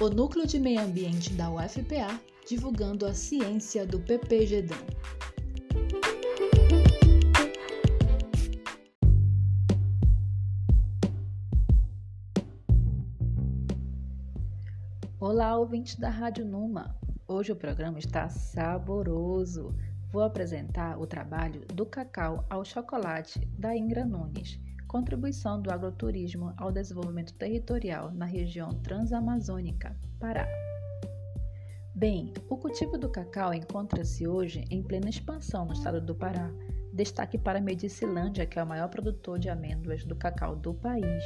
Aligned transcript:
o 0.00 0.08
Núcleo 0.08 0.46
de 0.46 0.58
Meio 0.58 0.80
Ambiente 0.80 1.30
da 1.34 1.50
UFPA 1.50 2.18
divulgando 2.48 3.04
a 3.04 3.12
ciência 3.12 3.84
do 3.84 4.00
PPGDAM. 4.00 4.74
Olá, 15.20 15.58
ouvintes 15.58 15.96
da 15.96 16.08
Rádio 16.08 16.46
Numa. 16.46 16.96
Hoje 17.28 17.52
o 17.52 17.56
programa 17.56 17.98
está 17.98 18.26
saboroso. 18.30 19.76
Vou 20.10 20.22
apresentar 20.22 20.98
o 20.98 21.06
trabalho 21.06 21.66
do 21.74 21.84
cacau 21.84 22.46
ao 22.48 22.64
chocolate 22.64 23.46
da 23.58 23.76
Ingra 23.76 24.06
Nunes 24.06 24.58
Contribuição 24.90 25.62
do 25.62 25.70
agroturismo 25.70 26.52
ao 26.56 26.72
desenvolvimento 26.72 27.32
territorial 27.34 28.10
na 28.10 28.24
região 28.24 28.70
transamazônica, 28.82 29.96
Pará. 30.18 30.48
Bem, 31.94 32.32
o 32.48 32.56
cultivo 32.56 32.98
do 32.98 33.08
cacau 33.08 33.54
encontra-se 33.54 34.26
hoje 34.26 34.64
em 34.68 34.82
plena 34.82 35.08
expansão 35.08 35.64
no 35.64 35.74
estado 35.74 36.00
do 36.00 36.12
Pará. 36.12 36.50
Destaque 36.92 37.38
para 37.38 37.60
a 37.60 37.62
Medicilândia, 37.62 38.44
que 38.44 38.58
é 38.58 38.64
o 38.64 38.66
maior 38.66 38.88
produtor 38.88 39.38
de 39.38 39.48
amêndoas 39.48 40.04
do 40.04 40.16
cacau 40.16 40.56
do 40.56 40.74
país. 40.74 41.22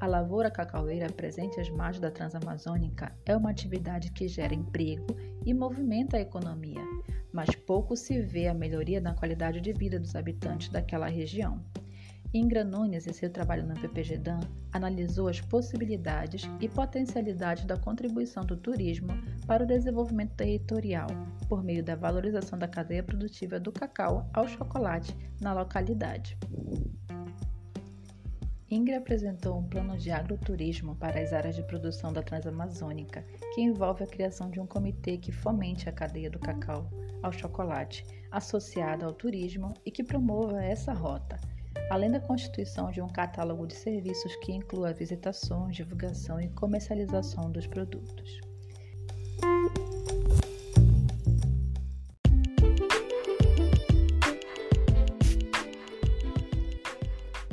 A 0.00 0.06
lavoura 0.06 0.50
cacaueira 0.50 1.12
presente 1.12 1.60
às 1.60 1.68
margens 1.68 2.00
da 2.00 2.10
Transamazônica 2.10 3.14
é 3.26 3.36
uma 3.36 3.50
atividade 3.50 4.10
que 4.10 4.26
gera 4.26 4.54
emprego 4.54 5.06
e 5.44 5.52
movimenta 5.52 6.16
a 6.16 6.20
economia, 6.20 6.80
mas 7.30 7.54
pouco 7.54 7.94
se 7.94 8.22
vê 8.22 8.48
a 8.48 8.54
melhoria 8.54 9.02
na 9.02 9.14
qualidade 9.14 9.60
de 9.60 9.74
vida 9.74 10.00
dos 10.00 10.16
habitantes 10.16 10.70
daquela 10.70 11.08
região. 11.08 11.62
Ingra 12.36 12.62
Nunes, 12.62 13.06
em 13.06 13.14
seu 13.14 13.30
trabalho 13.30 13.66
no 13.66 13.72
PPGDAN, 13.80 14.40
analisou 14.70 15.26
as 15.26 15.40
possibilidades 15.40 16.42
e 16.60 16.68
potencialidades 16.68 17.64
da 17.64 17.78
contribuição 17.78 18.44
do 18.44 18.58
turismo 18.58 19.08
para 19.46 19.64
o 19.64 19.66
desenvolvimento 19.66 20.34
territorial, 20.34 21.06
por 21.48 21.64
meio 21.64 21.82
da 21.82 21.96
valorização 21.96 22.58
da 22.58 22.68
cadeia 22.68 23.02
produtiva 23.02 23.58
do 23.58 23.72
cacau 23.72 24.28
ao 24.34 24.46
chocolate 24.46 25.16
na 25.40 25.54
localidade. 25.54 26.36
Ingra 28.70 28.98
apresentou 28.98 29.56
um 29.56 29.66
plano 29.66 29.96
de 29.96 30.10
agroturismo 30.10 30.94
para 30.96 31.18
as 31.18 31.32
áreas 31.32 31.56
de 31.56 31.62
produção 31.62 32.12
da 32.12 32.22
Transamazônica, 32.22 33.24
que 33.54 33.62
envolve 33.62 34.04
a 34.04 34.06
criação 34.06 34.50
de 34.50 34.60
um 34.60 34.66
comitê 34.66 35.16
que 35.16 35.32
fomente 35.32 35.88
a 35.88 35.92
cadeia 35.92 36.28
do 36.28 36.38
cacau 36.38 36.90
ao 37.22 37.32
chocolate, 37.32 38.04
associada 38.30 39.06
ao 39.06 39.14
turismo 39.14 39.72
e 39.86 39.90
que 39.90 40.04
promova 40.04 40.62
essa 40.62 40.92
rota, 40.92 41.40
além 41.90 42.10
da 42.10 42.20
constituição 42.20 42.90
de 42.90 43.00
um 43.00 43.08
catálogo 43.08 43.66
de 43.66 43.74
serviços 43.74 44.36
que 44.36 44.52
inclua 44.52 44.92
visitações, 44.92 45.76
divulgação 45.76 46.38
e 46.40 46.48
comercialização 46.50 47.50
dos 47.50 47.66
produtos. 47.66 48.40